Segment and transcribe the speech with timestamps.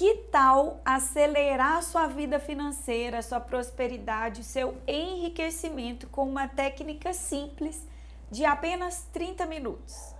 [0.00, 7.86] Que tal acelerar sua vida financeira, sua prosperidade, seu enriquecimento com uma técnica simples
[8.30, 10.14] de apenas 30 minutos?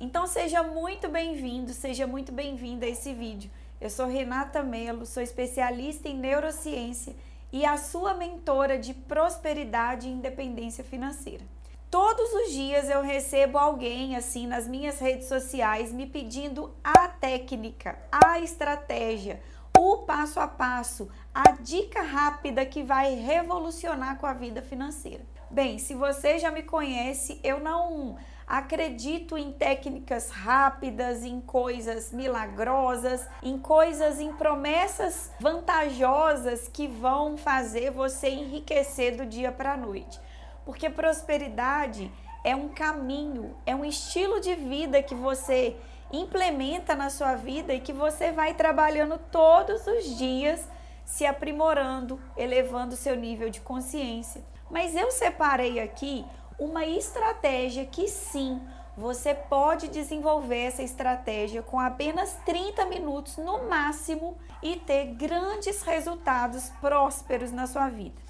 [0.00, 3.50] Então seja muito bem-vindo, seja muito bem-vinda a esse vídeo.
[3.80, 7.16] Eu sou Renata Mello, sou especialista em neurociência
[7.52, 11.44] e a sua mentora de prosperidade e independência financeira.
[11.90, 17.96] Todos os dias eu recebo alguém assim nas minhas redes sociais me pedindo a técnica,
[18.10, 19.40] a estratégia,
[19.78, 25.24] o passo a passo, a dica rápida que vai revolucionar com a vida financeira.
[25.48, 28.16] Bem, se você já me conhece, eu não
[28.46, 37.92] acredito em técnicas rápidas, em coisas milagrosas, em coisas, em promessas vantajosas que vão fazer
[37.92, 40.20] você enriquecer do dia para a noite.
[40.66, 42.12] Porque prosperidade
[42.44, 45.76] é um caminho, é um estilo de vida que você
[46.12, 50.68] implementa na sua vida e que você vai trabalhando todos os dias,
[51.04, 54.44] se aprimorando, elevando seu nível de consciência.
[54.68, 56.26] Mas eu separei aqui
[56.58, 58.60] uma estratégia que sim,
[58.96, 66.70] você pode desenvolver essa estratégia com apenas 30 minutos no máximo e ter grandes resultados
[66.80, 68.25] prósperos na sua vida.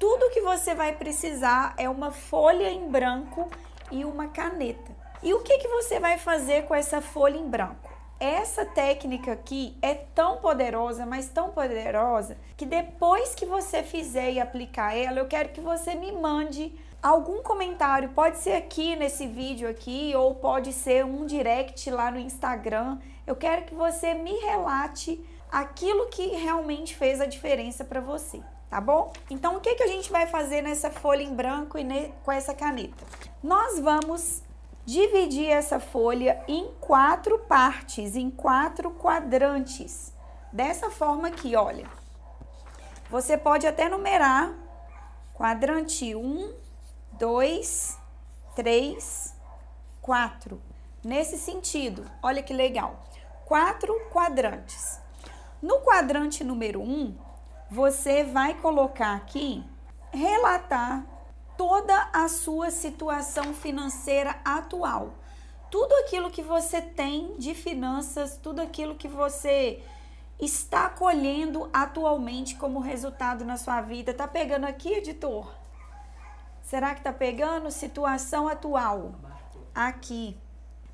[0.00, 3.50] Tudo que você vai precisar é uma folha em branco
[3.92, 4.90] e uma caneta.
[5.22, 7.90] E o que, que você vai fazer com essa folha em branco?
[8.18, 14.40] Essa técnica aqui é tão poderosa, mas tão poderosa, que depois que você fizer e
[14.40, 19.68] aplicar ela, eu quero que você me mande algum comentário, pode ser aqui nesse vídeo
[19.68, 22.98] aqui ou pode ser um direct lá no Instagram.
[23.26, 28.40] Eu quero que você me relate aquilo que realmente fez a diferença para você,
[28.70, 29.12] tá bom?
[29.28, 32.14] Então, o que, que a gente vai fazer nessa folha em branco e ne...
[32.24, 33.04] com essa caneta?
[33.42, 34.42] Nós vamos
[34.86, 40.14] dividir essa folha em quatro partes, em quatro quadrantes.
[40.52, 41.86] Dessa forma aqui, olha.
[43.10, 44.54] Você pode até numerar
[45.34, 46.54] quadrante 1, um,
[47.12, 47.98] dois,
[48.54, 49.34] três,
[50.00, 50.60] quatro.
[51.02, 53.04] Nesse sentido, olha que legal.
[53.44, 55.00] Quatro quadrantes.
[55.62, 57.16] No quadrante número um,
[57.70, 59.64] você vai colocar aqui
[60.12, 61.06] relatar
[61.56, 65.14] toda a sua situação financeira atual.
[65.70, 69.80] Tudo aquilo que você tem de finanças, tudo aquilo que você
[70.40, 74.12] está colhendo atualmente como resultado na sua vida.
[74.12, 75.54] Tá pegando aqui, editor?
[76.62, 77.70] Será que tá pegando?
[77.70, 79.12] Situação atual.
[79.72, 80.36] Aqui.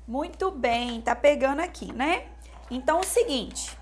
[0.07, 2.27] Muito bem, tá pegando aqui, né?
[2.69, 3.77] Então, é o seguinte,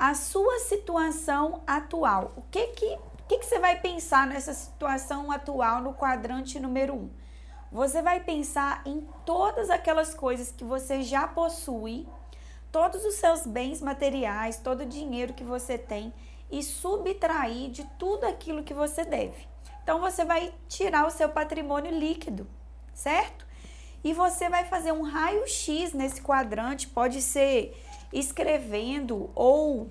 [0.00, 2.32] a sua situação atual.
[2.34, 6.96] O que que, que, que você vai pensar nessa situação atual no quadrante número 1?
[6.96, 7.10] Um?
[7.70, 12.08] Você vai pensar em todas aquelas coisas que você já possui,
[12.72, 16.14] todos os seus bens materiais, todo o dinheiro que você tem
[16.50, 19.46] e subtrair de tudo aquilo que você deve.
[19.82, 22.48] Então você vai tirar o seu patrimônio líquido,
[22.94, 23.46] certo?
[24.02, 27.76] E você vai fazer um raio-x nesse quadrante, pode ser
[28.12, 29.90] escrevendo ou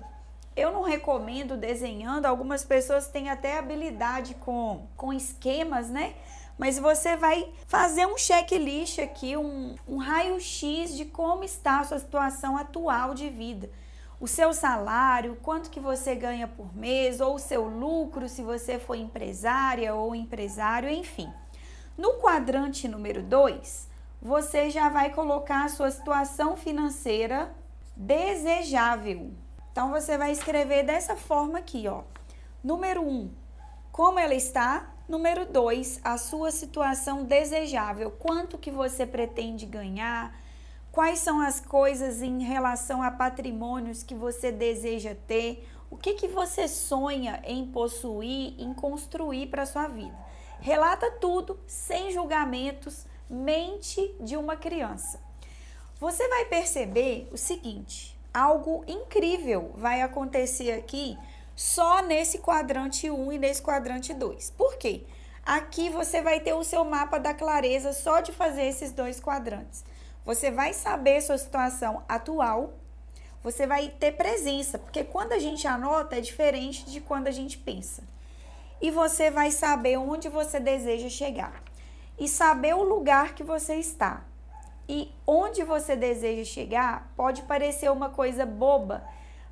[0.56, 6.14] eu não recomendo desenhando, algumas pessoas têm até habilidade com, com esquemas, né?
[6.58, 11.98] Mas você vai fazer um checklist aqui, um, um raio-x de como está a sua
[11.98, 13.70] situação atual de vida
[14.20, 18.78] o seu salário, quanto que você ganha por mês, ou o seu lucro, se você
[18.78, 21.32] for empresária ou empresário, enfim.
[21.96, 23.88] No quadrante número 2,
[24.20, 27.50] você já vai colocar a sua situação financeira
[28.00, 29.30] desejável.
[29.70, 32.02] Então você vai escrever dessa forma aqui, ó.
[32.64, 33.30] Número 1, um,
[33.92, 34.94] como ela está?
[35.06, 38.10] Número 2, a sua situação desejável.
[38.10, 40.34] Quanto que você pretende ganhar?
[40.90, 45.68] Quais são as coisas em relação a patrimônios que você deseja ter?
[45.90, 50.16] O que, que você sonha em possuir, em construir para sua vida?
[50.58, 55.20] Relata tudo, sem julgamentos, mente de uma criança.
[56.00, 61.18] Você vai perceber o seguinte: algo incrível vai acontecer aqui
[61.54, 64.50] só nesse quadrante 1 e nesse quadrante 2.
[64.52, 65.04] Por quê?
[65.44, 69.84] Aqui você vai ter o seu mapa da clareza só de fazer esses dois quadrantes.
[70.24, 72.72] Você vai saber sua situação atual,
[73.42, 77.58] você vai ter presença, porque quando a gente anota é diferente de quando a gente
[77.58, 78.02] pensa.
[78.80, 81.62] E você vai saber onde você deseja chegar.
[82.18, 84.29] E saber o lugar que você está.
[84.92, 89.04] E onde você deseja chegar pode parecer uma coisa boba,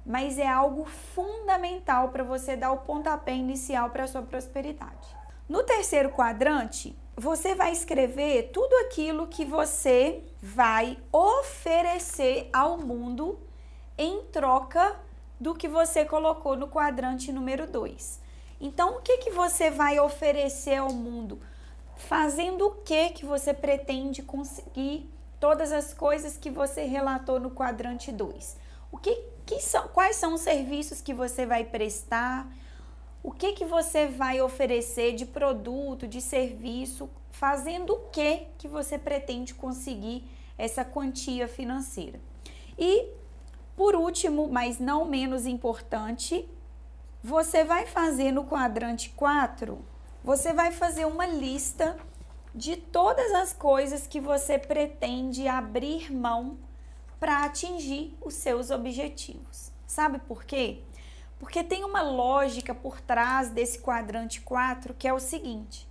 [0.05, 5.17] mas é algo fundamental para você dar o pontapé inicial para a sua prosperidade.
[5.49, 13.39] No terceiro quadrante, você vai escrever tudo aquilo que você vai oferecer ao mundo
[13.97, 14.97] em troca
[15.39, 18.21] do que você colocou no quadrante número 2.
[18.61, 21.41] Então, o que, que você vai oferecer ao mundo?
[21.95, 25.09] Fazendo o que que você pretende conseguir
[25.41, 28.57] todas as coisas que você relatou no quadrante 2?
[28.91, 32.49] O que, que são, quais são os serviços que você vai prestar?
[33.23, 38.99] O que que você vai oferecer de produto, de serviço, fazendo o que que você
[38.99, 40.25] pretende conseguir
[40.57, 42.21] essa quantia financeira?
[42.79, 43.19] E
[43.77, 46.49] por último, mas não menos importante,
[47.23, 49.79] você vai fazer no quadrante 4,
[50.25, 51.97] você vai fazer uma lista
[52.55, 56.59] de todas as coisas que você pretende abrir mão
[57.19, 59.71] para atingir os seus objetivos.
[59.87, 60.83] Sabe por quê?
[61.39, 65.89] Porque tem uma lógica por trás desse quadrante 4 que é o seguinte: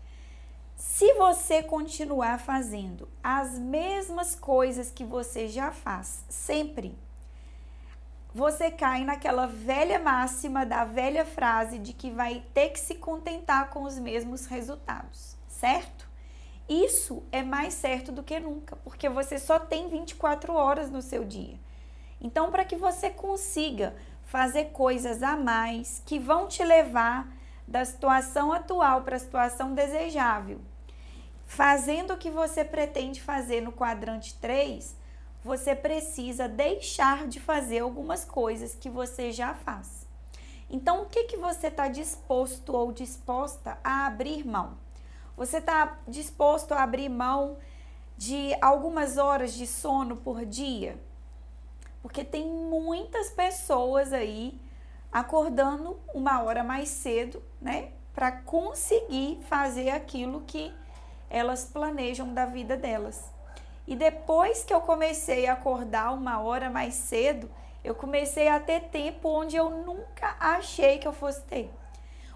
[0.75, 6.97] se você continuar fazendo as mesmas coisas que você já faz sempre,
[8.33, 13.71] você cai naquela velha máxima da velha frase de que vai ter que se contentar
[13.71, 16.07] com os mesmos resultados, certo?
[16.69, 21.23] Isso é mais certo do que nunca, porque você só tem 24 horas no seu
[21.23, 21.57] dia.
[22.19, 27.31] Então, para que você consiga fazer coisas a mais que vão te levar
[27.65, 30.59] da situação atual para a situação desejável,
[31.45, 34.95] fazendo o que você pretende fazer no quadrante 3,
[35.43, 40.05] você precisa deixar de fazer algumas coisas que você já faz.
[40.69, 44.77] Então, o que, que você está disposto ou disposta a abrir mão?
[45.37, 47.57] Você está disposto a abrir mão
[48.17, 50.99] de algumas horas de sono por dia?
[52.01, 54.59] Porque tem muitas pessoas aí
[55.11, 57.91] acordando uma hora mais cedo, né?
[58.15, 60.73] Para conseguir fazer aquilo que
[61.29, 63.23] elas planejam da vida delas.
[63.85, 67.47] E depois que eu comecei a acordar uma hora mais cedo,
[67.83, 71.71] eu comecei a ter tempo onde eu nunca achei que eu fosse ter.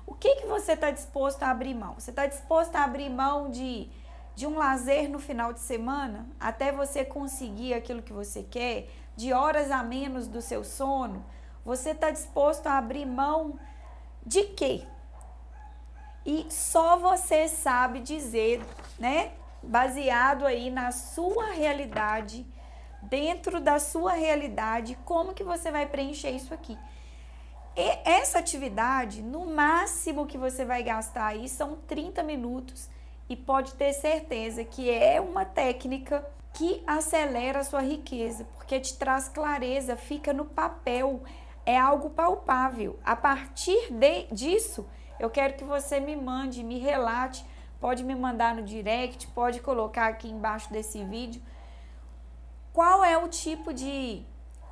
[0.05, 1.95] O que, que você está disposto a abrir mão?
[1.95, 3.89] Você está disposto a abrir mão de,
[4.35, 8.89] de um lazer no final de semana até você conseguir aquilo que você quer?
[9.15, 11.25] De horas a menos do seu sono?
[11.63, 13.59] Você está disposto a abrir mão
[14.25, 14.85] de quê?
[16.25, 18.63] E só você sabe dizer,
[18.99, 19.31] né?
[19.63, 22.45] baseado aí na sua realidade,
[23.01, 26.77] dentro da sua realidade, como que você vai preencher isso aqui.
[27.75, 32.89] Essa atividade, no máximo que você vai gastar aí são 30 minutos
[33.29, 38.97] e pode ter certeza que é uma técnica que acelera a sua riqueza, porque te
[38.97, 41.23] traz clareza, fica no papel,
[41.65, 42.99] é algo palpável.
[43.05, 44.85] A partir de, disso,
[45.17, 47.45] eu quero que você me mande, me relate
[47.81, 51.41] pode me mandar no direct, pode colocar aqui embaixo desse vídeo.
[52.71, 54.23] Qual é o tipo de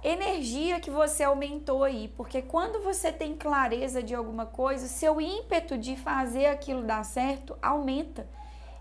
[0.04, 2.08] energia que você aumentou aí?
[2.16, 7.58] Porque quando você tem clareza de alguma coisa, seu ímpeto de fazer aquilo dar certo
[7.62, 8.28] aumenta.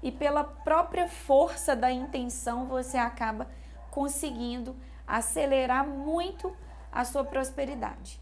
[0.03, 3.49] E pela própria força da intenção, você acaba
[3.91, 4.77] conseguindo
[5.07, 6.55] acelerar muito
[6.93, 8.21] a sua prosperidade.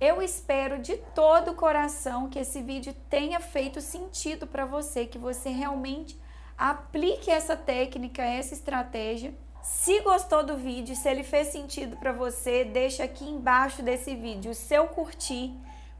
[0.00, 5.16] Eu espero de todo o coração que esse vídeo tenha feito sentido para você, que
[5.16, 6.20] você realmente
[6.58, 9.32] aplique essa técnica, essa estratégia.
[9.62, 14.50] Se gostou do vídeo, se ele fez sentido para você, deixa aqui embaixo desse vídeo
[14.50, 15.54] o seu curtir.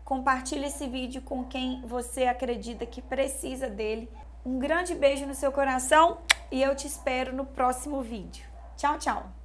[0.04, 4.10] Compartilhe esse vídeo com quem você acredita que precisa dele.
[4.44, 6.19] Um grande beijo no seu coração
[6.50, 8.44] e eu te espero no próximo vídeo.
[8.76, 9.42] Tchau, tchau!